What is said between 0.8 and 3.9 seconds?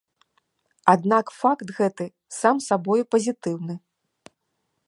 Аднак факт гэты сам сабою пазітыўны.